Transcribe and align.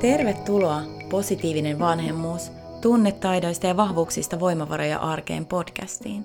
Tervetuloa 0.00 0.82
Positiivinen 1.10 1.78
vanhemmuus, 1.78 2.52
tunnetaidoista 2.80 3.66
ja 3.66 3.76
vahvuuksista 3.76 4.40
voimavaroja 4.40 4.98
arkeen 4.98 5.46
podcastiin. 5.46 6.24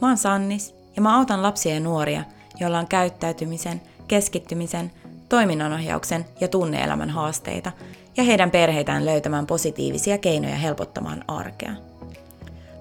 Mä 0.00 0.08
oon 0.08 0.18
Sannis 0.18 0.74
ja 0.96 1.02
mä 1.02 1.18
autan 1.18 1.42
lapsia 1.42 1.74
ja 1.74 1.80
nuoria, 1.80 2.24
joilla 2.60 2.78
on 2.78 2.86
käyttäytymisen, 2.86 3.80
keskittymisen, 4.08 4.92
toiminnanohjauksen 5.28 6.24
ja 6.40 6.48
tunneelämän 6.48 7.10
haasteita 7.10 7.72
ja 8.16 8.22
heidän 8.22 8.50
perheitään 8.50 9.04
löytämään 9.06 9.46
positiivisia 9.46 10.18
keinoja 10.18 10.56
helpottamaan 10.56 11.24
arkea. 11.28 11.72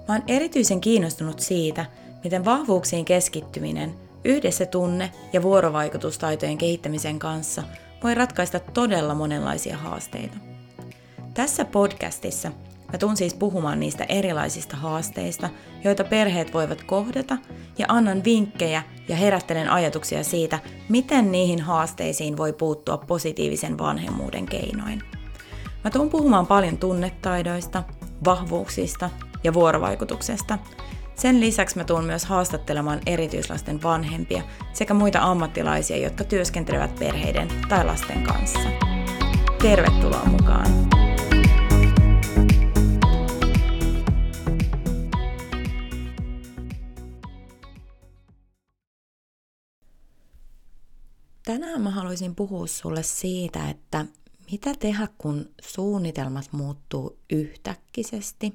Mä 0.07 0.13
oon 0.13 0.23
erityisen 0.27 0.81
kiinnostunut 0.81 1.39
siitä, 1.39 1.85
miten 2.23 2.45
vahvuuksiin 2.45 3.05
keskittyminen 3.05 3.93
yhdessä 4.23 4.65
tunne- 4.65 5.11
ja 5.33 5.41
vuorovaikutustaitojen 5.41 6.57
kehittämisen 6.57 7.19
kanssa 7.19 7.63
voi 8.03 8.15
ratkaista 8.15 8.59
todella 8.59 9.15
monenlaisia 9.15 9.77
haasteita. 9.77 10.37
Tässä 11.33 11.65
podcastissa 11.65 12.51
mä 12.93 12.97
tuun 12.97 13.17
siis 13.17 13.33
puhumaan 13.33 13.79
niistä 13.79 14.05
erilaisista 14.09 14.77
haasteista, 14.77 15.49
joita 15.83 16.03
perheet 16.03 16.53
voivat 16.53 16.83
kohdata, 16.83 17.37
ja 17.77 17.85
annan 17.89 18.23
vinkkejä 18.23 18.83
ja 19.07 19.15
herättelen 19.15 19.69
ajatuksia 19.69 20.23
siitä, 20.23 20.59
miten 20.89 21.31
niihin 21.31 21.61
haasteisiin 21.61 22.37
voi 22.37 22.53
puuttua 22.53 22.97
positiivisen 22.97 23.77
vanhemmuuden 23.77 24.45
keinoin. 24.45 25.01
Mä 25.83 25.89
tuun 25.91 26.09
puhumaan 26.09 26.47
paljon 26.47 26.77
tunnetaidoista, 26.77 27.83
vahvuuksista 28.25 29.09
ja 29.43 29.53
vuorovaikutuksesta. 29.53 30.59
Sen 31.15 31.39
lisäksi 31.39 31.77
mä 31.77 31.83
tuun 31.83 32.05
myös 32.05 32.25
haastattelemaan 32.25 33.01
erityislasten 33.05 33.83
vanhempia 33.83 34.43
sekä 34.73 34.93
muita 34.93 35.19
ammattilaisia, 35.21 35.97
jotka 35.97 36.23
työskentelevät 36.23 36.95
perheiden 36.95 37.47
tai 37.69 37.85
lasten 37.85 38.23
kanssa. 38.23 38.69
Tervetuloa 39.61 40.25
mukaan! 40.25 40.67
Tänään 51.45 51.81
mä 51.81 51.89
haluaisin 51.89 52.35
puhua 52.35 52.67
sulle 52.67 53.03
siitä, 53.03 53.69
että 53.69 54.05
mitä 54.51 54.73
tehdä, 54.79 55.07
kun 55.17 55.49
suunnitelmat 55.61 56.45
muuttuu 56.51 57.17
yhtäkkisesti 57.29 58.53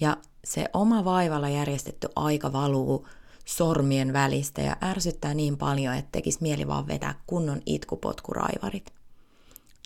ja 0.00 0.16
se 0.44 0.66
oma 0.72 1.04
vaivalla 1.04 1.48
järjestetty 1.48 2.08
aika 2.16 2.52
valuu 2.52 3.06
sormien 3.44 4.12
välistä 4.12 4.62
ja 4.62 4.76
ärsyttää 4.82 5.34
niin 5.34 5.56
paljon, 5.56 5.94
että 5.94 6.12
tekisi 6.12 6.38
mieli 6.40 6.66
vaan 6.66 6.86
vetää 6.86 7.14
kunnon 7.26 7.60
itkupotkuraivarit. 7.66 8.92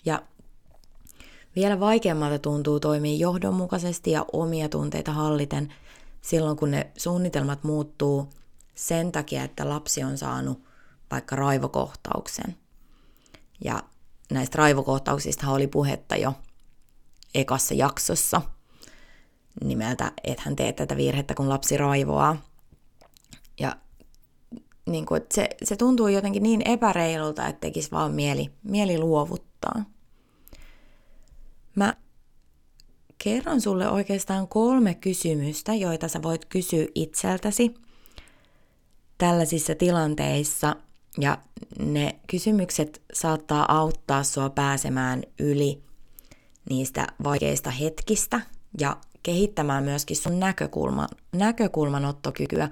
Ja 0.05 0.23
vielä 1.55 1.79
vaikeammalta 1.79 2.39
tuntuu 2.39 2.79
toimia 2.79 3.17
johdonmukaisesti 3.17 4.11
ja 4.11 4.25
omia 4.33 4.69
tunteita 4.69 5.11
halliten 5.11 5.73
silloin, 6.21 6.57
kun 6.57 6.71
ne 6.71 6.91
suunnitelmat 6.97 7.63
muuttuu 7.63 8.29
sen 8.75 9.11
takia, 9.11 9.43
että 9.43 9.69
lapsi 9.69 10.03
on 10.03 10.17
saanut 10.17 10.63
vaikka 11.11 11.35
raivokohtauksen. 11.35 12.57
Ja 13.63 13.83
näistä 14.31 14.57
raivokohtauksista 14.57 15.49
oli 15.49 15.67
puhetta 15.67 16.15
jo 16.15 16.33
ekassa 17.35 17.73
jaksossa 17.73 18.41
nimeltä 19.63 20.11
Ethän 20.23 20.55
tee 20.55 20.73
tätä 20.73 20.97
virhettä, 20.97 21.33
kun 21.33 21.49
lapsi 21.49 21.77
raivoaa. 21.77 22.41
Ja 23.59 23.75
niin 24.85 25.05
kuin, 25.05 25.21
se, 25.33 25.49
se 25.63 25.75
tuntuu 25.75 26.07
jotenkin 26.07 26.43
niin 26.43 26.61
epäreilulta, 26.67 27.47
että 27.47 27.59
tekisi 27.59 27.91
vaan 27.91 28.11
mieli, 28.11 28.49
mieli 28.63 28.97
luovuttaa. 28.97 29.85
Mä 31.75 31.93
kerron 33.23 33.61
sulle 33.61 33.89
oikeastaan 33.89 34.47
kolme 34.47 34.93
kysymystä, 34.93 35.73
joita 35.73 36.07
sä 36.07 36.23
voit 36.23 36.45
kysyä 36.45 36.85
itseltäsi 36.95 37.73
tällaisissa 39.17 39.75
tilanteissa– 39.75 40.75
ja 41.17 41.37
ne 41.79 42.19
kysymykset 42.27 43.01
saattaa 43.13 43.77
auttaa 43.77 44.23
sua 44.23 44.49
pääsemään 44.49 45.23
yli 45.39 45.83
niistä 46.69 47.07
vaikeista 47.23 47.71
hetkistä 47.71 48.41
ja 48.79 48.97
kehittämään 49.23 49.83
myöskin 49.83 50.17
sun 50.17 50.39
näkökulman, 50.39 51.07
näkökulmanottokykyä, 51.31 52.69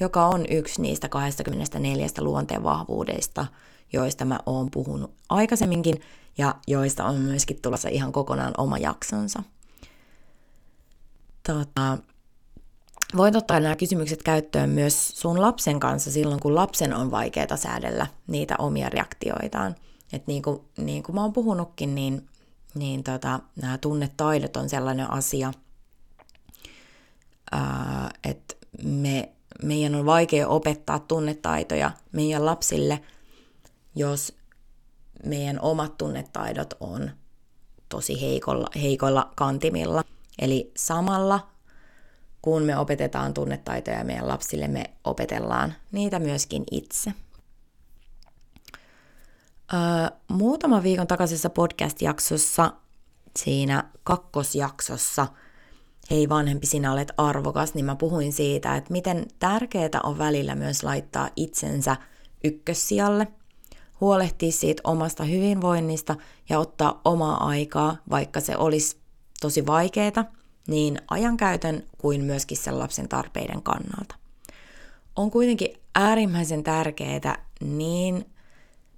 joka 0.00 0.26
on 0.26 0.44
yksi 0.50 0.82
niistä 0.82 1.08
24 1.08 2.06
luonteen 2.20 2.62
vahvuudesta, 2.62 3.46
joista 3.92 4.24
mä 4.24 4.38
oon 4.46 4.70
puhunut 4.70 5.14
aikaisemminkin 5.28 6.00
ja 6.38 6.54
joista 6.66 7.04
on 7.04 7.16
myöskin 7.16 7.58
tulossa 7.62 7.88
ihan 7.88 8.12
kokonaan 8.12 8.54
oma 8.58 8.78
jaksonsa. 8.78 9.42
Tota, 11.46 11.98
voit 13.16 13.36
ottaa 13.36 13.60
nämä 13.60 13.76
kysymykset 13.76 14.22
käyttöön 14.22 14.70
myös 14.70 15.08
sun 15.08 15.40
lapsen 15.40 15.80
kanssa 15.80 16.10
silloin, 16.10 16.40
kun 16.40 16.54
lapsen 16.54 16.94
on 16.94 17.10
vaikeaa 17.10 17.56
säädellä 17.56 18.06
niitä 18.26 18.54
omia 18.58 18.88
reaktioitaan. 18.88 19.74
Että 20.12 20.24
niin 20.26 20.42
kuin, 20.42 20.60
niin 20.76 21.02
kuin 21.02 21.16
mä 21.16 21.22
oon 21.22 21.32
puhunutkin, 21.32 21.94
niin, 21.94 22.28
niin 22.74 23.04
tota, 23.04 23.40
nämä 23.62 23.78
tunnetaidot 23.78 24.56
on 24.56 24.68
sellainen 24.68 25.10
asia, 25.10 25.52
että 28.24 28.54
me, 28.82 29.32
meidän 29.62 29.94
on 29.94 30.06
vaikea 30.06 30.48
opettaa 30.48 30.98
tunnetaitoja 30.98 31.90
meidän 32.12 32.46
lapsille, 32.46 33.00
jos 33.94 34.36
meidän 35.24 35.60
omat 35.60 35.98
tunnetaidot 35.98 36.74
on 36.80 37.10
tosi 37.88 38.20
heikolla, 38.20 38.66
heikoilla 38.82 39.32
kantimilla. 39.36 40.04
Eli 40.38 40.72
samalla 40.76 41.48
kun 42.42 42.62
me 42.62 42.78
opetetaan 42.78 43.34
tunnetaitoja 43.34 44.04
meidän 44.04 44.28
lapsille, 44.28 44.68
me 44.68 44.90
opetellaan 45.04 45.74
niitä 45.92 46.18
myöskin 46.18 46.64
itse. 46.70 47.12
Öö, 49.74 49.80
muutama 50.28 50.82
viikon 50.82 51.06
takaisessa 51.06 51.50
podcast-jaksossa, 51.50 52.72
siinä 53.38 53.84
kakkosjaksossa, 54.02 55.26
Hei 56.10 56.28
vanhempi, 56.28 56.66
sinä 56.66 56.92
olet 56.92 57.12
arvokas, 57.16 57.74
niin 57.74 57.84
mä 57.84 57.96
puhuin 57.96 58.32
siitä, 58.32 58.76
että 58.76 58.92
miten 58.92 59.26
tärkeää 59.38 60.00
on 60.02 60.18
välillä 60.18 60.54
myös 60.54 60.82
laittaa 60.82 61.28
itsensä 61.36 61.96
ykkössijalle, 62.44 63.26
huolehtia 64.00 64.52
siitä 64.52 64.82
omasta 64.84 65.24
hyvinvoinnista 65.24 66.16
ja 66.48 66.58
ottaa 66.58 67.00
omaa 67.04 67.46
aikaa, 67.46 67.96
vaikka 68.10 68.40
se 68.40 68.56
olisi 68.56 68.96
tosi 69.40 69.66
vaikeaa– 69.66 70.24
niin 70.66 70.98
ajankäytön 71.10 71.82
kuin 71.98 72.24
myöskin 72.24 72.56
sen 72.56 72.78
lapsen 72.78 73.08
tarpeiden 73.08 73.62
kannalta. 73.62 74.14
On 75.16 75.30
kuitenkin 75.30 75.76
äärimmäisen 75.94 76.62
tärkeää 76.62 77.46
niin 77.60 78.30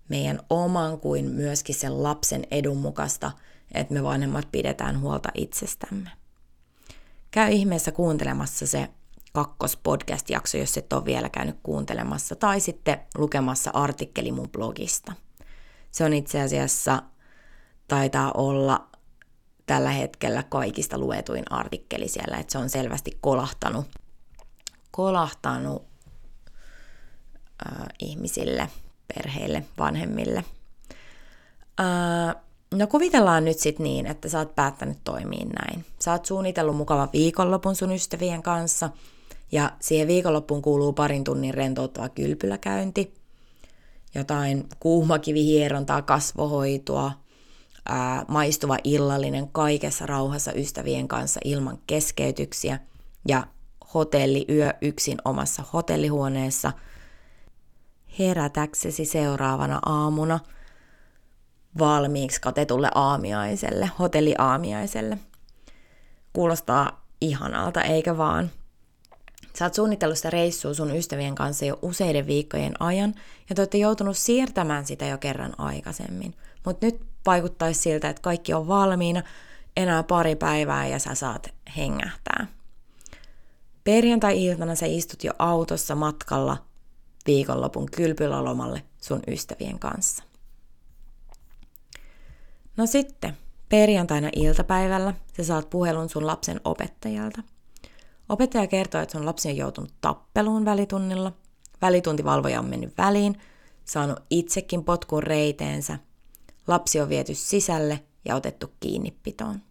meidän 0.08 0.40
oman 0.50 1.00
kuin 1.00 1.24
myöskin 1.24 1.74
sen 1.74 2.02
lapsen 2.02 2.46
edun 2.50 2.76
mukaista, 2.76 3.32
että 3.74 3.94
me 3.94 4.02
vanhemmat 4.02 4.48
pidetään 4.52 5.00
huolta 5.00 5.28
itsestämme. 5.34 6.10
Käy 7.36 7.52
ihmeessä 7.52 7.92
kuuntelemassa 7.92 8.66
se 8.66 8.88
kakkos 9.32 9.76
podcast-jakso, 9.76 10.58
jos 10.58 10.76
et 10.76 10.92
ole 10.92 11.04
vielä 11.04 11.28
käynyt 11.28 11.56
kuuntelemassa, 11.62 12.36
tai 12.36 12.60
sitten 12.60 13.00
lukemassa 13.18 13.70
artikkeli 13.74 14.32
mun 14.32 14.48
blogista. 14.48 15.12
Se 15.90 16.04
on 16.04 16.12
itse 16.12 16.40
asiassa, 16.40 17.02
taitaa 17.88 18.32
olla 18.32 18.88
tällä 19.66 19.90
hetkellä 19.90 20.42
kaikista 20.42 20.98
luetuin 20.98 21.52
artikkeli 21.52 22.08
siellä, 22.08 22.36
että 22.36 22.52
se 22.52 22.58
on 22.58 22.70
selvästi 22.70 23.18
kolahtanut, 23.20 23.86
kolahtanut 24.90 25.86
äh, 27.66 27.86
ihmisille, 27.98 28.70
perheille, 29.14 29.64
vanhemmille. 29.78 30.44
Äh, 31.80 32.45
no 32.74 32.86
kuvitellaan 32.86 33.44
nyt 33.44 33.58
sitten 33.58 33.84
niin, 33.84 34.06
että 34.06 34.28
sä 34.28 34.38
oot 34.38 34.54
päättänyt 34.54 34.98
toimia 35.04 35.46
näin. 35.46 35.84
Sä 35.98 36.12
oot 36.12 36.26
suunnitellut 36.26 36.76
mukava 36.76 37.08
viikonlopun 37.12 37.76
sun 37.76 37.92
ystävien 37.92 38.42
kanssa, 38.42 38.90
ja 39.52 39.72
siihen 39.80 40.08
viikonloppuun 40.08 40.62
kuuluu 40.62 40.92
parin 40.92 41.24
tunnin 41.24 41.54
rentouttava 41.54 42.08
kylpyläkäynti, 42.08 43.14
jotain 44.14 44.68
kuumakivihierontaa, 44.80 46.02
kasvohoitoa, 46.02 47.12
ää, 47.88 48.24
maistuva 48.28 48.78
illallinen 48.84 49.48
kaikessa 49.48 50.06
rauhassa 50.06 50.52
ystävien 50.52 51.08
kanssa 51.08 51.40
ilman 51.44 51.78
keskeytyksiä 51.86 52.78
ja 53.28 53.46
hotelliyö 53.94 54.74
yksin 54.82 55.18
omassa 55.24 55.62
hotellihuoneessa 55.72 56.72
herätäksesi 58.18 59.04
seuraavana 59.04 59.80
aamuna 59.86 60.40
valmiiksi 61.78 62.40
katetulle 62.40 62.88
aamiaiselle, 62.94 63.90
hotelliaamiaiselle. 63.98 65.18
Kuulostaa 66.32 67.06
ihanalta, 67.20 67.82
eikä 67.82 68.18
vaan? 68.18 68.50
Sä 69.58 69.64
oot 69.64 69.74
suunnitellut 69.74 70.16
sitä 70.16 70.30
reissua 70.30 70.74
sun 70.74 70.96
ystävien 70.96 71.34
kanssa 71.34 71.64
jo 71.64 71.78
useiden 71.82 72.26
viikkojen 72.26 72.82
ajan, 72.82 73.14
ja 73.48 73.54
te 73.54 73.62
olette 73.62 73.78
joutunut 73.78 74.16
siirtämään 74.16 74.86
sitä 74.86 75.06
jo 75.06 75.18
kerran 75.18 75.54
aikaisemmin. 75.58 76.34
Mutta 76.64 76.86
nyt 76.86 77.00
vaikuttaisi 77.26 77.80
siltä, 77.80 78.08
että 78.08 78.22
kaikki 78.22 78.54
on 78.54 78.68
valmiina, 78.68 79.22
enää 79.76 80.02
pari 80.02 80.36
päivää 80.36 80.86
ja 80.86 80.98
sä 80.98 81.14
saat 81.14 81.54
hengähtää. 81.76 82.46
Perjantai-iltana 83.84 84.74
sä 84.74 84.86
istut 84.86 85.24
jo 85.24 85.32
autossa 85.38 85.94
matkalla 85.94 86.56
viikonlopun 87.26 87.86
kylpylälomalle 87.86 88.82
sun 89.00 89.22
ystävien 89.28 89.78
kanssa. 89.78 90.24
No 92.76 92.86
sitten, 92.86 93.36
perjantaina 93.68 94.30
iltapäivällä 94.36 95.14
sä 95.36 95.44
saat 95.44 95.70
puhelun 95.70 96.08
sun 96.08 96.26
lapsen 96.26 96.60
opettajalta. 96.64 97.42
Opettaja 98.28 98.66
kertoo, 98.66 99.00
että 99.00 99.12
sun 99.12 99.26
lapsi 99.26 99.48
on 99.48 99.56
joutunut 99.56 99.94
tappeluun 100.00 100.64
välitunnilla. 100.64 101.32
Välituntivalvoja 101.82 102.60
on 102.60 102.66
mennyt 102.66 102.98
väliin, 102.98 103.40
saanut 103.84 104.20
itsekin 104.30 104.84
potkun 104.84 105.22
reiteensä. 105.22 105.98
Lapsi 106.66 107.00
on 107.00 107.08
viety 107.08 107.34
sisälle 107.34 108.04
ja 108.24 108.34
otettu 108.34 108.72
kiinni 108.80 109.16
pitoon. 109.22 109.62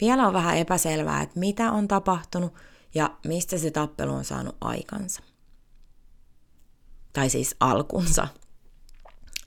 Vielä 0.00 0.26
on 0.26 0.32
vähän 0.32 0.56
epäselvää, 0.56 1.22
että 1.22 1.40
mitä 1.40 1.72
on 1.72 1.88
tapahtunut 1.88 2.54
ja 2.94 3.16
mistä 3.26 3.58
se 3.58 3.70
tappelu 3.70 4.12
on 4.12 4.24
saanut 4.24 4.56
aikansa. 4.60 5.22
Tai 7.12 7.30
siis 7.30 7.56
alkunsa. 7.60 8.28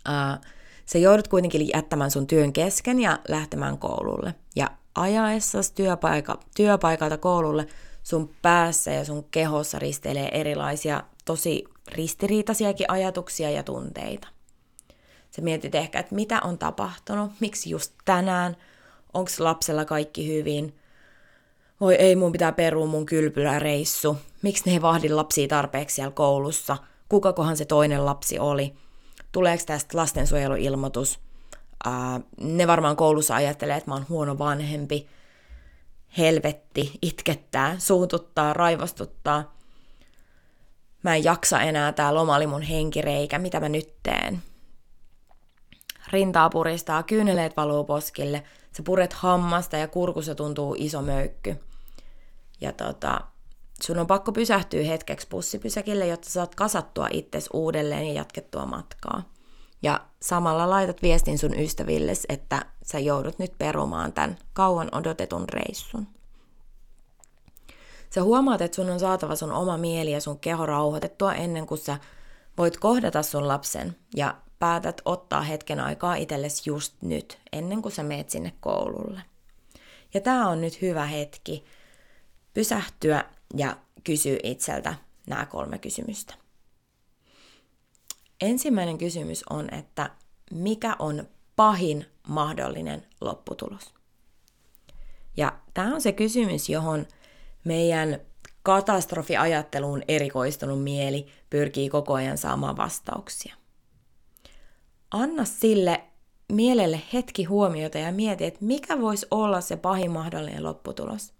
Uh, 0.09 0.45
se 0.85 0.99
joudut 0.99 1.27
kuitenkin 1.27 1.69
jättämään 1.73 2.11
sun 2.11 2.27
työn 2.27 2.53
kesken 2.53 2.99
ja 2.99 3.19
lähtemään 3.27 3.77
koululle. 3.77 4.35
Ja 4.55 4.71
ajaessas 4.95 5.71
työpaika, 5.71 6.39
työpaikalta 6.55 7.17
koululle 7.17 7.67
sun 8.03 8.29
päässä 8.41 8.91
ja 8.91 9.05
sun 9.05 9.23
kehossa 9.31 9.79
risteilee 9.79 10.39
erilaisia 10.39 11.03
tosi 11.25 11.63
ristiriitaisiakin 11.91 12.91
ajatuksia 12.91 13.49
ja 13.49 13.63
tunteita. 13.63 14.27
Sä 15.31 15.41
mietit 15.41 15.75
ehkä, 15.75 15.99
että 15.99 16.15
mitä 16.15 16.41
on 16.43 16.57
tapahtunut, 16.57 17.31
miksi 17.39 17.69
just 17.69 17.93
tänään, 18.05 18.57
onko 19.13 19.31
lapsella 19.39 19.85
kaikki 19.85 20.27
hyvin, 20.27 20.75
voi 21.81 21.95
ei, 21.95 22.15
mun 22.15 22.31
pitää 22.31 22.51
perua 22.51 22.85
mun 22.85 23.05
kylpyläreissu, 23.05 24.17
miksi 24.41 24.63
ne 24.65 24.71
ei 24.71 24.81
vahdi 24.81 25.09
lapsia 25.09 25.47
tarpeeksi 25.47 25.95
siellä 25.95 26.11
koulussa, 26.11 26.77
kukakohan 27.09 27.57
se 27.57 27.65
toinen 27.65 28.05
lapsi 28.05 28.39
oli, 28.39 28.73
tuleeko 29.33 29.63
tästä 29.65 29.97
lastensuojeluilmoitus, 29.97 31.19
Ää, 31.85 32.21
ne 32.37 32.67
varmaan 32.67 32.95
koulussa 32.95 33.35
ajattelee, 33.35 33.77
että 33.77 33.91
mä 33.91 33.95
oon 33.95 34.05
huono 34.09 34.37
vanhempi, 34.37 35.07
helvetti, 36.17 36.91
itkettää, 37.01 37.79
suututtaa, 37.79 38.53
raivostuttaa. 38.53 39.57
Mä 41.03 41.15
en 41.15 41.23
jaksa 41.23 41.61
enää, 41.61 41.91
tää 41.91 42.13
loma 42.13 42.35
oli 42.35 42.47
mun 42.47 42.61
henkireikä, 42.61 43.39
mitä 43.39 43.59
mä 43.59 43.69
nyt 43.69 43.93
teen. 44.03 44.41
Rintaa 46.11 46.49
puristaa, 46.49 47.03
kyyneleet 47.03 47.57
valuu 47.57 47.83
poskille, 47.83 48.43
sä 48.77 48.83
puret 48.83 49.13
hammasta 49.13 49.77
ja 49.77 49.87
kurkussa 49.87 50.35
tuntuu 50.35 50.75
iso 50.77 51.01
möykky. 51.01 51.55
Ja 52.61 52.71
tota, 52.71 53.21
sun 53.81 53.99
on 53.99 54.07
pakko 54.07 54.31
pysähtyä 54.31 54.83
hetkeksi 54.83 55.27
pussipysäkille, 55.27 56.07
jotta 56.07 56.29
saat 56.29 56.55
kasattua 56.55 57.07
itses 57.11 57.49
uudelleen 57.53 58.07
ja 58.07 58.13
jatkettua 58.13 58.65
matkaa. 58.65 59.29
Ja 59.83 60.01
samalla 60.21 60.69
laitat 60.69 61.01
viestin 61.01 61.37
sun 61.37 61.59
ystäville, 61.59 62.11
että 62.29 62.65
sä 62.83 62.99
joudut 62.99 63.39
nyt 63.39 63.57
perumaan 63.57 64.13
tämän 64.13 64.37
kauan 64.53 64.89
odotetun 64.91 65.49
reissun. 65.49 66.07
Sä 68.09 68.23
huomaat, 68.23 68.61
että 68.61 68.75
sun 68.75 68.89
on 68.89 68.99
saatava 68.99 69.35
sun 69.35 69.51
oma 69.51 69.77
mieli 69.77 70.11
ja 70.11 70.21
sun 70.21 70.39
keho 70.39 70.65
rauhoitettua 70.65 71.33
ennen 71.33 71.67
kuin 71.67 71.77
sä 71.77 71.97
voit 72.57 72.77
kohdata 72.77 73.23
sun 73.23 73.47
lapsen 73.47 73.95
ja 74.15 74.35
päätät 74.59 75.01
ottaa 75.05 75.41
hetken 75.41 75.79
aikaa 75.79 76.15
itsellesi 76.15 76.69
just 76.69 76.93
nyt, 77.01 77.39
ennen 77.51 77.81
kuin 77.81 77.91
sä 77.91 78.03
meet 78.03 78.29
sinne 78.29 78.53
koululle. 78.59 79.21
Ja 80.13 80.21
tämä 80.21 80.49
on 80.49 80.61
nyt 80.61 80.81
hyvä 80.81 81.05
hetki 81.05 81.65
pysähtyä 82.53 83.25
ja 83.57 83.77
kysyä 84.03 84.37
itseltä 84.43 84.95
nämä 85.27 85.45
kolme 85.45 85.77
kysymystä. 85.79 86.33
Ensimmäinen 88.41 88.97
kysymys 88.97 89.43
on, 89.49 89.73
että 89.73 90.09
mikä 90.51 90.95
on 90.99 91.27
pahin 91.55 92.05
mahdollinen 92.27 93.05
lopputulos? 93.21 93.93
Ja 95.37 95.59
tämä 95.73 95.95
on 95.95 96.01
se 96.01 96.11
kysymys, 96.11 96.69
johon 96.69 97.07
meidän 97.63 98.19
katastrofiajatteluun 98.63 100.03
erikoistunut 100.07 100.83
mieli 100.83 101.27
pyrkii 101.49 101.89
koko 101.89 102.13
ajan 102.13 102.37
saamaan 102.37 102.77
vastauksia. 102.77 103.55
Anna 105.11 105.45
sille 105.45 106.03
mielelle 106.51 107.01
hetki 107.13 107.43
huomiota 107.43 107.97
ja 107.97 108.11
mieti, 108.11 108.45
että 108.45 108.65
mikä 108.65 109.01
voisi 109.01 109.27
olla 109.31 109.61
se 109.61 109.77
pahin 109.77 110.11
mahdollinen 110.11 110.63
lopputulos. 110.63 111.33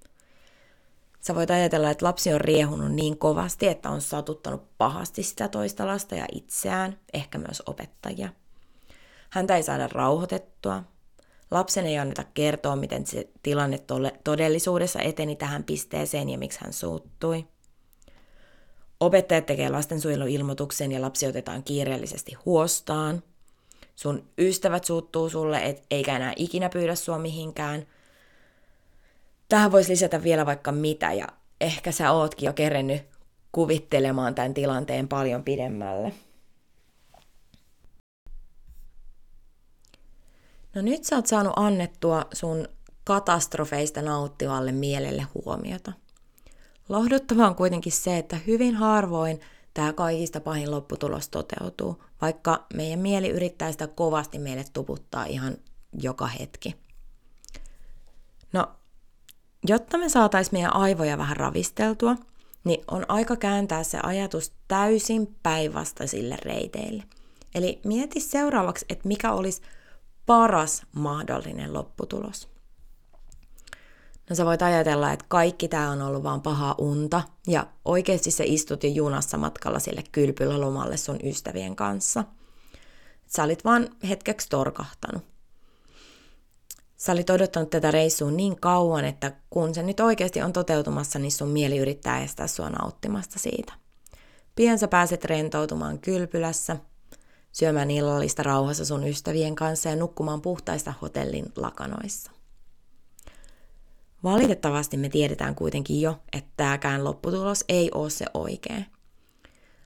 Sä 1.27 1.35
voit 1.35 1.51
ajatella, 1.51 1.89
että 1.89 2.05
lapsi 2.05 2.33
on 2.33 2.41
riehunut 2.41 2.91
niin 2.91 3.17
kovasti, 3.17 3.67
että 3.67 3.89
on 3.89 4.01
satuttanut 4.01 4.77
pahasti 4.77 5.23
sitä 5.23 5.47
toista 5.47 5.87
lasta 5.87 6.15
ja 6.15 6.25
itseään, 6.31 6.99
ehkä 7.13 7.37
myös 7.37 7.63
opettajia. 7.65 8.29
Häntä 9.29 9.55
ei 9.55 9.63
saada 9.63 9.87
rauhoitettua. 9.87 10.83
Lapsen 11.51 11.85
ei 11.85 11.97
anneta 11.97 12.23
kertoa, 12.33 12.75
miten 12.75 13.05
se 13.05 13.29
tilanne 13.43 13.79
todellisuudessa 14.23 15.01
eteni 15.01 15.35
tähän 15.35 15.63
pisteeseen 15.63 16.29
ja 16.29 16.37
miksi 16.37 16.59
hän 16.61 16.73
suuttui. 16.73 17.45
Opettajat 18.99 19.45
tekee 19.45 19.69
lastensuojeluilmoituksen 19.69 20.91
ja 20.91 21.01
lapsi 21.01 21.27
otetaan 21.27 21.63
kiireellisesti 21.63 22.33
huostaan. 22.45 23.23
Sun 23.95 24.29
ystävät 24.37 24.83
suuttuu 24.83 25.29
sulle, 25.29 25.65
et, 25.65 25.83
eikä 25.91 26.15
enää 26.15 26.33
ikinä 26.35 26.69
pyydä 26.69 26.95
sua 26.95 27.19
mihinkään– 27.19 27.85
Tähän 29.49 29.71
voisi 29.71 29.91
lisätä 29.91 30.23
vielä 30.23 30.45
vaikka 30.45 30.71
mitä, 30.71 31.13
ja 31.13 31.27
ehkä 31.61 31.91
sä 31.91 32.11
ootkin 32.11 32.45
jo 32.47 32.53
kerennyt 32.53 33.03
kuvittelemaan 33.51 34.35
tämän 34.35 34.53
tilanteen 34.53 35.07
paljon 35.07 35.43
pidemmälle. 35.43 36.13
No 40.75 40.81
nyt 40.81 41.03
sä 41.03 41.15
oot 41.15 41.27
saanut 41.27 41.53
annettua 41.55 42.25
sun 42.33 42.67
katastrofeista 43.03 44.01
nauttivalle 44.01 44.71
mielelle 44.71 45.27
huomiota. 45.33 45.93
Lohduttavaa 46.89 47.47
on 47.47 47.55
kuitenkin 47.55 47.91
se, 47.91 48.17
että 48.17 48.37
hyvin 48.47 48.75
harvoin 48.75 49.39
tämä 49.73 49.93
kaikista 49.93 50.39
pahin 50.39 50.71
lopputulos 50.71 51.29
toteutuu, 51.29 52.03
vaikka 52.21 52.65
meidän 52.73 52.99
mieli 52.99 53.29
yrittää 53.29 53.71
sitä 53.71 53.87
kovasti 53.87 54.39
meille 54.39 54.65
tuputtaa 54.73 55.25
ihan 55.25 55.57
joka 56.01 56.27
hetki. 56.27 56.75
No, 58.53 58.67
Jotta 59.67 59.97
me 59.97 60.09
saataisiin 60.09 60.55
meidän 60.55 60.75
aivoja 60.75 61.17
vähän 61.17 61.37
ravisteltua, 61.37 62.15
niin 62.63 62.83
on 62.91 63.05
aika 63.07 63.35
kääntää 63.35 63.83
se 63.83 63.99
ajatus 64.03 64.53
täysin 64.67 65.35
päinvastaisille 65.43 66.37
reiteille. 66.41 67.03
Eli 67.55 67.79
mieti 67.85 68.19
seuraavaksi, 68.19 68.85
että 68.89 69.07
mikä 69.07 69.31
olisi 69.31 69.61
paras 70.25 70.81
mahdollinen 70.95 71.73
lopputulos. 71.73 72.47
No 74.29 74.35
sä 74.35 74.45
voit 74.45 74.61
ajatella, 74.61 75.11
että 75.11 75.25
kaikki 75.27 75.67
tämä 75.67 75.89
on 75.91 76.01
ollut 76.01 76.23
vaan 76.23 76.41
paha 76.41 76.75
unta, 76.77 77.21
ja 77.47 77.67
oikeasti 77.85 78.31
sä 78.31 78.43
istut 78.47 78.83
jo 78.83 78.89
junassa 78.89 79.37
matkalla 79.37 79.79
sille 79.79 80.03
kylpylälomalle 80.11 80.97
sun 80.97 81.19
ystävien 81.23 81.75
kanssa. 81.75 82.23
Sä 83.27 83.43
olit 83.43 83.65
vaan 83.65 83.89
hetkeksi 84.09 84.49
torkahtanut. 84.49 85.32
Sä 87.03 87.11
olit 87.11 87.29
odottanut 87.29 87.69
tätä 87.69 87.91
reissua 87.91 88.31
niin 88.31 88.59
kauan, 88.59 89.05
että 89.05 89.31
kun 89.49 89.75
se 89.75 89.83
nyt 89.83 89.99
oikeasti 89.99 90.41
on 90.41 90.53
toteutumassa, 90.53 91.19
niin 91.19 91.31
sun 91.31 91.47
mieli 91.47 91.77
yrittää 91.77 92.23
estää 92.23 92.47
sua 92.47 92.69
nauttimasta 92.69 93.39
siitä. 93.39 93.73
Pian 94.55 94.79
sä 94.79 94.87
pääset 94.87 95.25
rentoutumaan 95.25 95.99
kylpylässä, 95.99 96.77
syömään 97.51 97.91
illallista 97.91 98.43
rauhassa 98.43 98.85
sun 98.85 99.07
ystävien 99.07 99.55
kanssa 99.55 99.89
ja 99.89 99.95
nukkumaan 99.95 100.41
puhtaista 100.41 100.93
hotellin 101.01 101.45
lakanoissa. 101.55 102.31
Valitettavasti 104.23 104.97
me 104.97 105.09
tiedetään 105.09 105.55
kuitenkin 105.55 106.01
jo, 106.01 106.19
että 106.33 106.51
tämäkään 106.57 107.03
lopputulos 107.03 107.65
ei 107.69 107.91
ole 107.93 108.09
se 108.09 108.25
oikea. 108.33 108.81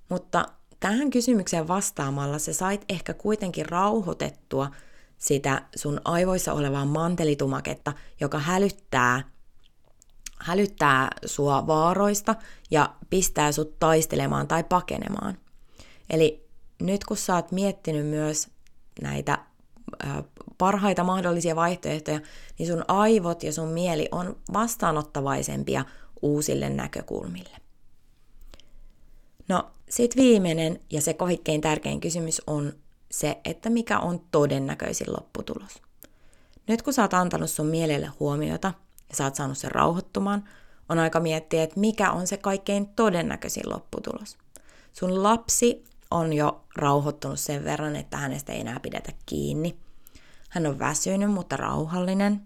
Mutta 0.10 0.46
tähän 0.80 1.10
kysymykseen 1.10 1.68
vastaamalla 1.68 2.40
sä 2.40 2.54
sait 2.54 2.86
ehkä 2.90 3.14
kuitenkin 3.14 3.70
rauhoitettua– 3.70 4.72
sitä 5.18 5.62
sun 5.76 6.02
aivoissa 6.06 6.54
olevaa 6.54 6.86
mantelitumaketta, 6.86 7.94
joka 8.20 8.40
hälyttää, 8.40 9.32
hälyttää 10.40 11.10
sua 11.26 11.68
vaaroista 11.68 12.36
ja 12.72 12.96
pistää 13.10 13.52
sut 13.52 13.80
taistelemaan 13.80 14.48
tai 14.48 14.64
pakenemaan. 14.64 15.38
Eli 16.10 16.48
nyt 16.82 17.04
kun 17.04 17.18
sä 17.18 17.36
oot 17.36 17.52
miettinyt 17.52 18.08
myös 18.08 18.48
näitä 19.02 19.38
parhaita 20.58 21.04
mahdollisia 21.04 21.56
vaihtoehtoja, 21.56 22.20
niin 22.60 22.68
sun 22.68 22.86
aivot 22.88 23.44
ja 23.44 23.54
sun 23.54 23.68
mieli 23.68 24.10
on 24.12 24.38
vastaanottavaisempia 24.54 25.86
uusille 26.22 26.70
näkökulmille. 26.70 27.58
No, 29.48 29.72
sit 29.90 30.16
viimeinen 30.16 30.80
ja 30.90 31.02
se 31.02 31.14
kohikkein 31.14 31.62
tärkein 31.62 32.00
kysymys 32.00 32.42
on, 32.48 32.74
se, 33.12 33.42
että 33.46 33.70
mikä 33.70 34.00
on 34.00 34.22
todennäköisin 34.32 35.14
lopputulos. 35.14 35.82
Nyt 36.68 36.82
kun 36.82 36.94
sä 36.94 37.02
oot 37.02 37.14
antanut 37.14 37.50
sun 37.50 37.66
mielelle 37.66 38.12
huomiota 38.20 38.74
ja 39.10 39.16
sä 39.16 39.24
oot 39.24 39.36
saanut 39.36 39.58
sen 39.58 39.72
rauhoittumaan, 39.72 40.44
on 40.90 41.00
aika 41.00 41.20
miettiä, 41.20 41.64
että 41.64 41.80
mikä 41.80 42.12
on 42.12 42.28
se 42.28 42.38
kaikkein 42.38 42.88
todennäköisin 42.88 43.70
lopputulos. 43.70 44.38
Sun 44.94 45.24
lapsi 45.24 45.84
on 46.12 46.34
jo 46.34 46.64
rauhoittunut 46.76 47.40
sen 47.40 47.64
verran, 47.64 47.96
että 47.96 48.18
hänestä 48.18 48.54
ei 48.54 48.60
enää 48.62 48.80
pidetä 48.80 49.12
kiinni. 49.26 49.78
Hän 50.50 50.66
on 50.66 50.80
väsynyt, 50.80 51.32
mutta 51.32 51.58
rauhallinen. 51.58 52.42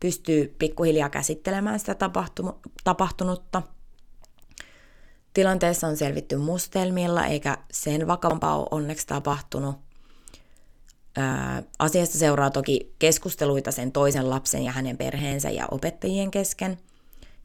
Pystyy 0.00 0.54
pikkuhiljaa 0.58 1.08
käsittelemään 1.08 1.78
sitä 1.78 1.94
tapahtunutta. 2.84 3.62
Tilanteessa 5.34 5.86
on 5.86 5.96
selvitty 5.96 6.36
mustelmilla, 6.36 7.26
eikä 7.26 7.58
sen 7.72 8.06
vakavampaa 8.06 8.58
ole 8.58 8.68
onneksi 8.70 9.06
tapahtunut. 9.06 9.76
Asiasta 11.78 12.18
seuraa 12.18 12.50
toki 12.50 12.94
keskusteluita 12.98 13.72
sen 13.72 13.92
toisen 13.92 14.30
lapsen 14.30 14.64
ja 14.64 14.72
hänen 14.72 14.96
perheensä 14.96 15.50
ja 15.50 15.66
opettajien 15.70 16.30
kesken. 16.30 16.78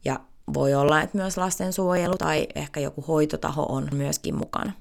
Ja 0.04 0.20
voi 0.54 0.74
olla, 0.74 1.02
että 1.02 1.18
myös 1.18 1.36
lastensuojelu 1.36 2.14
tai 2.18 2.46
ehkä 2.54 2.80
joku 2.80 3.04
hoitotaho 3.08 3.62
on 3.62 3.88
myöskin 3.92 4.34
mukana. 4.34 4.72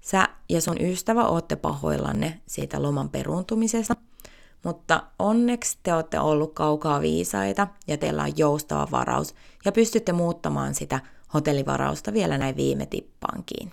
Sä 0.00 0.28
ja 0.48 0.60
sun 0.60 0.80
ystävä 0.80 1.24
ootte 1.24 1.56
pahoillanne 1.56 2.40
siitä 2.46 2.82
loman 2.82 3.08
peruuntumisesta, 3.08 3.96
mutta 4.64 5.02
onneksi 5.18 5.78
te 5.82 5.94
olette 5.94 6.20
ollut 6.20 6.54
kaukaa 6.54 7.00
viisaita 7.00 7.68
ja 7.86 7.96
teillä 7.96 8.22
on 8.22 8.38
joustava 8.38 8.88
varaus 8.90 9.34
ja 9.64 9.72
pystytte 9.72 10.12
muuttamaan 10.12 10.74
sitä 10.74 11.00
hotellivarausta 11.34 12.12
vielä 12.12 12.38
näin 12.38 12.56
viime 12.56 12.86
tippaankin. 12.86 13.72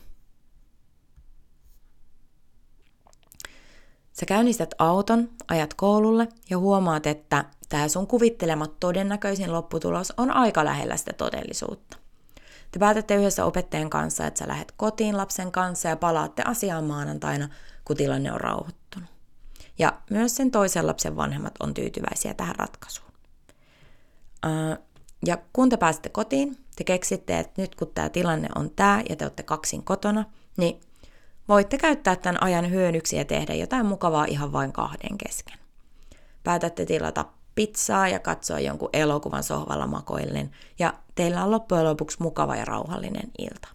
Sä 4.22 4.25
käynnistät 4.25 4.74
auton, 4.78 5.30
ajat 5.48 5.74
koululle 5.74 6.28
ja 6.50 6.58
huomaat, 6.58 7.08
että 7.08 7.46
tämä 7.70 7.88
sun 7.88 8.08
kuvittelemat 8.08 8.80
todennäköisin 8.80 9.54
lopputulos 9.54 10.13
on 10.18 10.32
aika 10.32 10.66
lähellä 10.66 10.98
sitä 10.98 11.13
todellisuutta. 11.13 11.98
Te 12.72 12.80
päätätte 12.80 13.16
yhdessä 13.16 13.46
opettajan 13.46 13.90
kanssa, 13.90 14.28
että 14.28 14.38
sä 14.40 14.48
lähdet 14.48 14.74
kotiin 14.78 15.18
lapsen 15.18 15.51
kanssa 15.51 15.90
ja 15.90 15.96
palaatte 15.96 16.44
asiaan 16.46 16.84
maanantaina, 16.84 17.50
kun 17.86 17.98
tilanne 17.98 18.34
on 18.34 18.42
rauhoittunut. 18.42 19.10
Ja 19.80 19.94
myös 20.10 20.36
sen 20.36 20.51
toisen 20.51 20.88
lapsen 20.88 21.16
vanhemmat 21.16 21.54
on 21.60 21.74
tyytyväisiä 21.74 22.34
tähän 22.34 22.56
ratkaisuun. 22.56 23.12
Ja 25.25 25.38
kun 25.54 25.70
te 25.70 25.78
pääsette 25.78 26.10
kotiin, 26.10 26.58
te 26.75 26.84
keksitte, 26.84 27.40
että 27.40 27.62
nyt 27.62 27.75
kun 27.75 27.92
tämä 27.96 28.10
tilanne 28.10 28.50
on 28.56 28.70
tämä 28.75 29.04
ja 29.10 29.16
te 29.16 29.25
olette 29.25 29.44
kaksin 29.44 29.84
kotona, 29.84 30.25
niin 30.58 30.82
voitte 31.51 31.77
käyttää 31.77 32.15
tämän 32.15 32.43
ajan 32.43 32.70
hyödyksi 32.70 33.15
ja 33.15 33.25
tehdä 33.25 33.53
jotain 33.53 33.86
mukavaa 33.86 34.25
ihan 34.25 34.53
vain 34.53 34.72
kahden 34.74 35.17
kesken. 35.17 35.60
Päätätte 36.43 36.86
tilata 36.86 37.25
pizzaa 37.55 38.08
ja 38.08 38.20
katsoa 38.20 38.60
jonkun 38.60 38.89
elokuvan 38.93 39.43
sohvalla 39.43 39.88
makoillen, 39.88 40.51
ja 40.79 40.93
teillä 41.15 41.43
on 41.43 41.51
loppujen 41.51 41.86
lopuksi 41.86 42.17
mukava 42.20 42.55
ja 42.55 42.65
rauhallinen 42.65 43.31
ilta. 43.38 43.67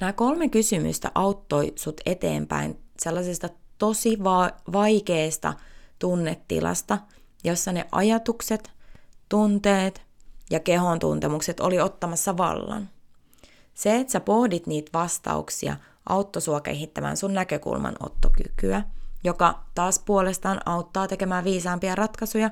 Nämä 0.00 0.12
kolme 0.12 0.48
kysymystä 0.48 1.10
auttoi 1.14 1.72
sut 1.76 2.00
eteenpäin 2.06 2.80
sellaisesta 2.98 3.48
tosi 3.78 4.24
va- 4.24 4.50
vaikeasta 4.72 5.54
tunnetilasta, 5.98 6.98
jossa 7.44 7.72
ne 7.72 7.86
ajatukset, 7.92 8.70
tunteet 9.28 10.02
ja 10.50 10.60
kehon 10.60 10.98
tuntemukset 10.98 11.60
oli 11.60 11.80
ottamassa 11.80 12.36
vallan. 12.36 12.93
Se, 13.74 13.96
että 13.96 14.12
sä 14.12 14.20
pohdit 14.20 14.66
niitä 14.66 14.90
vastauksia, 14.94 15.76
auttoi 16.08 16.42
sua 16.42 16.60
kehittämään 16.60 17.16
sun 17.16 17.34
näkökulman 17.34 17.96
ottokykyä– 18.00 18.82
joka 19.24 19.64
taas 19.74 19.98
puolestaan 19.98 20.60
auttaa 20.66 21.08
tekemään 21.08 21.44
viisaampia 21.44 21.94
ratkaisuja 21.94 22.50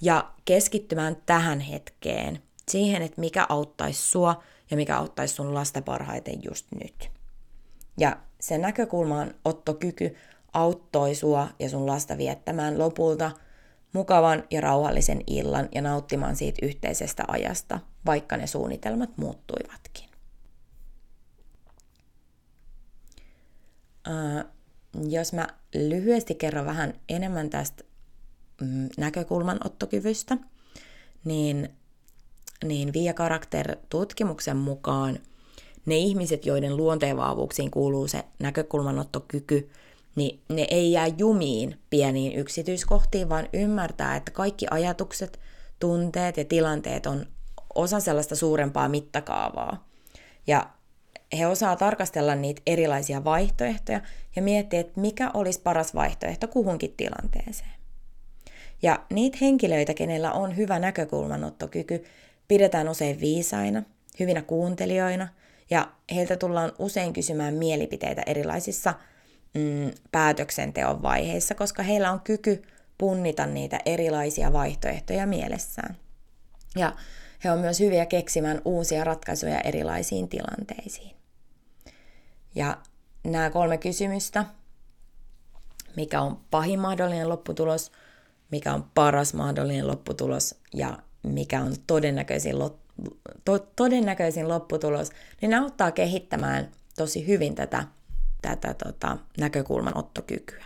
ja 0.00 0.30
keskittymään 0.44 1.16
tähän 1.26 1.60
hetkeen, 1.60 2.42
siihen, 2.68 3.02
että 3.02 3.20
mikä 3.20 3.46
auttaisi 3.48 4.02
sua 4.02 4.42
ja 4.70 4.76
mikä 4.76 4.98
auttaisi 4.98 5.34
sun 5.34 5.54
lasta 5.54 5.82
parhaiten 5.82 6.44
just 6.44 6.66
nyt. 6.80 7.10
Ja 7.98 8.16
se 8.40 8.58
näkökulmaan 8.58 9.34
ottokyky 9.44 10.16
auttoi 10.52 11.14
sua 11.14 11.48
ja 11.58 11.68
sun 11.68 11.86
lasta 11.86 12.18
viettämään 12.18 12.78
lopulta 12.78 13.30
mukavan 13.92 14.44
ja 14.50 14.60
rauhallisen 14.60 15.20
illan 15.26 15.68
ja 15.74 15.82
nauttimaan 15.82 16.36
siitä 16.36 16.66
yhteisestä 16.66 17.24
ajasta, 17.28 17.80
vaikka 18.06 18.36
ne 18.36 18.46
suunnitelmat 18.46 19.10
muuttuivatkin. 19.16 20.11
Jos 25.08 25.32
mä 25.32 25.48
lyhyesti 25.74 26.34
kerron 26.34 26.66
vähän 26.66 26.94
enemmän 27.08 27.50
tästä 27.50 27.84
mm, 28.60 28.88
näkökulmanottokyvystä, 28.96 30.36
niin, 31.24 31.68
niin 32.64 32.92
Via 32.92 33.14
Karakter-tutkimuksen 33.14 34.56
mukaan 34.56 35.18
ne 35.86 35.96
ihmiset, 35.96 36.46
joiden 36.46 36.76
luonteenvaavuuksiin 36.76 37.70
kuuluu 37.70 38.08
se 38.08 38.24
näkökulmanottokyky, 38.38 39.70
niin 40.16 40.40
ne 40.48 40.66
ei 40.70 40.92
jää 40.92 41.06
jumiin 41.06 41.78
pieniin 41.90 42.38
yksityiskohtiin, 42.38 43.28
vaan 43.28 43.48
ymmärtää, 43.52 44.16
että 44.16 44.30
kaikki 44.30 44.66
ajatukset, 44.70 45.40
tunteet 45.78 46.36
ja 46.36 46.44
tilanteet 46.44 47.06
on 47.06 47.26
osa 47.74 48.00
sellaista 48.00 48.36
suurempaa 48.36 48.88
mittakaavaa. 48.88 49.88
Ja 50.46 50.70
he 51.38 51.46
osaa 51.46 51.76
tarkastella 51.76 52.34
niitä 52.34 52.62
erilaisia 52.66 53.24
vaihtoehtoja 53.24 54.00
ja 54.36 54.42
miettiä, 54.42 54.80
että 54.80 55.00
mikä 55.00 55.30
olisi 55.34 55.60
paras 55.60 55.94
vaihtoehto 55.94 56.48
kuhunkin 56.48 56.94
tilanteeseen. 56.96 57.72
Ja 58.82 59.00
niitä 59.10 59.38
henkilöitä, 59.40 59.94
kenellä 59.94 60.32
on 60.32 60.56
hyvä 60.56 60.78
näkökulmanottokyky, 60.78 62.04
pidetään 62.48 62.88
usein 62.88 63.20
viisaina, 63.20 63.82
hyvinä 64.20 64.42
kuuntelijoina, 64.42 65.28
ja 65.70 65.88
heiltä 66.14 66.36
tullaan 66.36 66.72
usein 66.78 67.12
kysymään 67.12 67.54
mielipiteitä 67.54 68.22
erilaisissa 68.26 68.94
mm, 69.54 69.90
päätöksenteon 70.12 71.02
vaiheissa, 71.02 71.54
koska 71.54 71.82
heillä 71.82 72.12
on 72.12 72.20
kyky 72.20 72.62
punnita 72.98 73.46
niitä 73.46 73.78
erilaisia 73.86 74.52
vaihtoehtoja 74.52 75.26
mielessään. 75.26 75.96
Ja 76.76 76.92
he 77.44 77.50
on 77.50 77.58
myös 77.58 77.80
hyviä 77.80 78.06
keksimään 78.06 78.62
uusia 78.64 79.04
ratkaisuja 79.04 79.60
erilaisiin 79.60 80.28
tilanteisiin. 80.28 81.21
Ja 82.54 82.76
nämä 83.24 83.50
kolme 83.50 83.78
kysymystä, 83.78 84.44
mikä 85.96 86.20
on 86.20 86.40
pahin 86.50 86.80
mahdollinen 86.80 87.28
lopputulos, 87.28 87.92
mikä 88.50 88.74
on 88.74 88.90
paras 88.94 89.34
mahdollinen 89.34 89.86
lopputulos 89.86 90.54
ja 90.74 90.98
mikä 91.22 91.60
on 91.60 91.74
todennäköisin, 91.86 92.56
to, 93.44 93.58
todennäköisin 93.58 94.48
lopputulos, 94.48 95.10
niin 95.40 95.50
ne 95.50 95.56
auttaa 95.56 95.90
kehittämään 95.90 96.70
tosi 96.96 97.26
hyvin 97.26 97.54
tätä, 97.54 97.84
tätä 98.42 98.74
tota, 98.74 99.18
näkökulman 99.38 99.98
ottokykyä. 99.98 100.64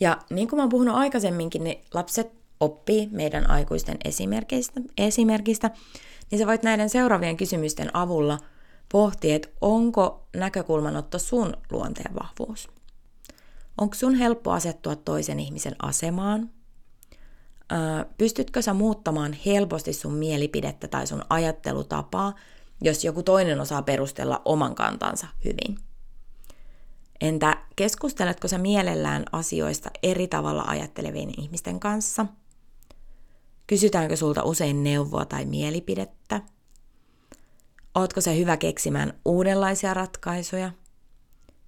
Ja 0.00 0.18
niin 0.30 0.48
kuin 0.48 0.58
mä 0.58 0.62
oon 0.62 0.68
puhunut 0.68 0.96
aikaisemminkin, 0.96 1.64
niin 1.64 1.84
lapset 1.94 2.32
oppii 2.60 3.08
meidän 3.12 3.50
aikuisten 3.50 3.96
esimerkistä, 4.04 4.80
esimerkistä, 4.98 5.70
niin 6.30 6.38
sä 6.38 6.46
voit 6.46 6.62
näiden 6.62 6.90
seuraavien 6.90 7.36
kysymysten 7.36 7.96
avulla– 7.96 8.38
pohti, 8.92 9.32
että 9.32 9.48
onko 9.60 10.26
näkökulmanotto 10.36 11.18
sun 11.18 11.56
luonteen 11.70 12.14
vahvuus. 12.14 12.68
Onko 13.78 13.94
sun 13.94 14.14
helppo 14.14 14.50
asettua 14.50 14.96
toisen 14.96 15.40
ihmisen 15.40 15.76
asemaan? 15.82 16.50
Pystytkö 18.18 18.62
sä 18.62 18.74
muuttamaan 18.74 19.36
helposti 19.46 19.92
sun 19.92 20.14
mielipidettä 20.14 20.88
tai 20.88 21.06
sun 21.06 21.24
ajattelutapaa, 21.30 22.34
jos 22.80 23.04
joku 23.04 23.22
toinen 23.22 23.60
osaa 23.60 23.82
perustella 23.82 24.42
oman 24.44 24.74
kantansa 24.74 25.26
hyvin? 25.44 25.78
Entä 27.20 27.56
keskusteletko 27.76 28.48
sä 28.48 28.58
mielellään 28.58 29.24
asioista 29.32 29.90
eri 30.02 30.28
tavalla 30.28 30.64
ajattelevien 30.66 31.40
ihmisten 31.40 31.80
kanssa? 31.80 32.26
Kysytäänkö 33.66 34.16
sulta 34.16 34.42
usein 34.42 34.84
neuvoa 34.84 35.24
tai 35.24 35.44
mielipidettä? 35.44 36.40
Ootko 37.94 38.20
se 38.20 38.36
hyvä 38.36 38.56
keksimään 38.56 39.12
uudenlaisia 39.24 39.94
ratkaisuja? 39.94 40.70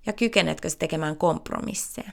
Ja 0.06 0.12
kykenetkö 0.12 0.70
se 0.70 0.76
tekemään 0.76 1.16
kompromisseja? 1.16 2.10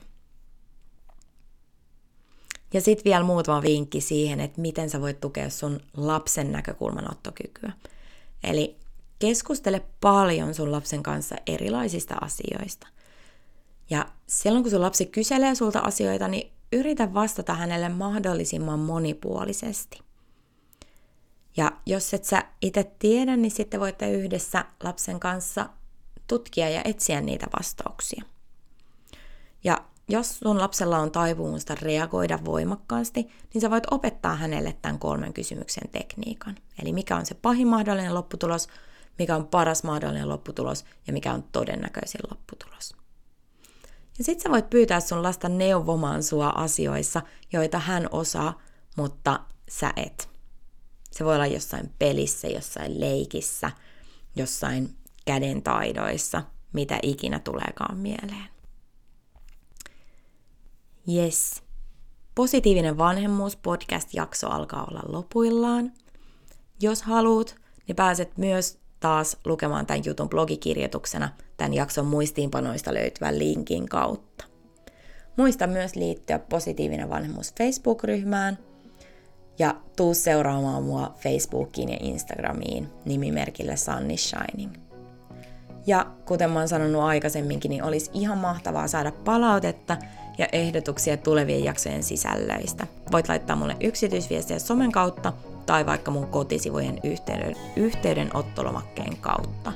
Ja 2.74 2.82
sitten 2.82 3.04
vielä 3.04 3.24
muutama 3.24 3.62
vinkki 3.62 4.02
siihen, 4.02 4.40
että 4.40 4.62
miten 4.62 4.90
sä 4.90 5.02
voit 5.02 5.20
tukea 5.20 5.50
sun 5.50 5.80
lapsen 5.98 6.52
näkökulmanottokykyä. 6.52 7.72
Eli 8.44 8.76
keskustele 9.20 9.82
paljon 10.02 10.54
sun 10.54 10.72
lapsen 10.72 11.04
kanssa 11.04 11.36
erilaisista 11.48 12.16
asioista. 12.22 12.88
Ja 13.90 14.06
silloin 14.28 14.64
kun 14.64 14.72
sun 14.72 14.82
lapsi 14.82 15.06
kyselee 15.06 15.56
sulta 15.56 15.80
asioita, 15.80 16.28
niin 16.28 16.52
yritä 16.74 17.14
vastata 17.14 17.54
hänelle 17.54 17.90
mahdollisimman 17.90 18.80
monipuolisesti– 18.80 20.00
ja 21.58 21.72
jos 21.86 22.14
et 22.14 22.24
sä 22.24 22.44
itse 22.62 22.92
tiedä, 23.00 23.38
niin 23.38 23.52
sitten 23.52 23.80
voitte 23.80 24.12
yhdessä 24.12 24.66
lapsen 24.84 25.20
kanssa 25.20 25.70
tutkia 26.28 26.70
ja 26.70 26.82
etsiä 26.86 27.22
niitä 27.22 27.48
vastauksia. 27.60 28.24
Ja 29.64 29.78
jos 30.10 30.40
sun 30.40 30.60
lapsella 30.60 31.00
on 31.00 31.12
taipumusta 31.12 31.76
reagoida 31.82 32.40
voimakkaasti, 32.46 33.28
niin 33.54 33.62
sä 33.62 33.70
voit 33.70 33.84
opettaa 33.92 34.36
hänelle 34.36 34.78
tämän 34.82 35.00
kolmen 35.00 35.34
kysymyksen 35.34 35.90
tekniikan. 35.92 36.56
Eli 36.82 36.94
mikä 36.94 37.16
on 37.16 37.26
se 37.26 37.36
pahin 37.36 37.68
mahdollinen 37.68 38.14
lopputulos, 38.14 38.68
mikä 39.20 39.36
on 39.36 39.48
paras 39.48 39.84
mahdollinen 39.84 40.30
lopputulos 40.30 40.86
ja 41.08 41.14
mikä 41.14 41.34
on 41.34 41.44
todennäköisin 41.52 42.22
lopputulos. 42.30 42.96
Ja 44.18 44.24
sit 44.24 44.40
sä 44.40 44.50
voit 44.50 44.70
pyytää 44.70 45.00
sun 45.00 45.24
lasta 45.24 45.50
neuvomaan 45.50 46.24
sua 46.24 46.50
asioissa, 46.50 47.22
joita 47.54 47.80
hän 47.80 48.08
osaa, 48.12 48.62
mutta 48.98 49.40
sä 49.70 49.94
et. 49.96 50.31
Se 51.12 51.26
voi 51.26 51.36
olla 51.36 51.46
jossain 51.46 51.92
pelissä, 52.00 52.48
jossain 52.48 53.00
leikissä, 53.00 53.72
jossain 54.36 54.96
kädentaidoissa, 55.26 56.44
mitä 56.74 57.00
ikinä 57.04 57.40
tuleekaan 57.40 57.98
mieleen. 57.98 58.50
Yes. 61.10 61.64
Positiivinen 62.36 62.98
vanhemmuus 62.98 63.56
podcast-jakso 63.56 64.50
alkaa 64.50 64.88
olla 64.92 65.02
lopuillaan. 65.06 65.92
Jos 66.82 67.02
haluat, 67.02 67.56
niin 67.88 67.96
pääset 67.96 68.38
myös 68.38 68.80
taas 69.00 69.38
lukemaan 69.46 69.86
tämän 69.86 70.06
jutun 70.06 70.30
blogikirjoituksena 70.30 71.30
tämän 71.58 71.74
jakson 71.74 72.06
muistiinpanoista 72.06 72.94
löytyvän 72.94 73.40
linkin 73.40 73.90
kautta. 73.90 74.46
Muista 75.38 75.68
myös 75.68 75.96
liittyä 75.96 76.40
Positiivinen 76.40 77.10
vanhemmuus 77.10 77.54
Facebook-ryhmään 77.58 78.58
ja 79.60 79.76
tuu 79.96 80.14
seuraamaan 80.14 80.84
mua 80.84 81.14
Facebookiin 81.18 81.90
ja 81.90 81.98
Instagramiin 82.00 82.90
nimimerkillä 83.06 83.76
Sunny 83.76 84.18
Shining. 84.18 84.74
Ja 85.88 86.06
kuten 86.26 86.52
mä 86.52 86.60
oon 86.60 86.68
sanonut 86.68 87.02
aikaisemminkin, 87.02 87.70
niin 87.70 87.84
olisi 87.84 88.12
ihan 88.14 88.38
mahtavaa 88.38 88.88
saada 88.88 89.12
palautetta 89.12 89.98
ja 90.38 90.48
ehdotuksia 90.52 91.18
tulevien 91.18 91.64
jaksojen 91.64 92.04
sisällöistä. 92.04 92.88
Voit 93.12 93.30
laittaa 93.30 93.56
mulle 93.56 93.76
yksityisviestiä 93.80 94.60
somen 94.60 94.92
kautta 94.92 95.34
tai 95.66 95.86
vaikka 95.86 96.12
mun 96.12 96.28
kotisivujen 96.28 97.00
yhteyden, 97.04 97.56
yhteydenottolomakkeen 97.76 99.18
kautta 99.18 99.72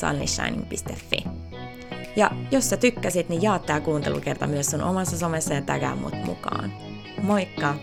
sunnyshining.fi. 0.00 1.24
Ja 2.16 2.30
jos 2.50 2.70
sä 2.70 2.76
tykkäsit, 2.76 3.28
niin 3.28 3.42
jaa 3.42 3.58
tää 3.58 3.80
kuuntelukerta 3.80 4.46
myös 4.46 4.66
sun 4.66 4.82
omassa 4.82 5.18
somessa 5.18 5.54
ja 5.54 5.62
tägää 5.62 5.96
mut 5.96 6.14
mukaan. 6.26 6.72
Moikka! 7.22 7.74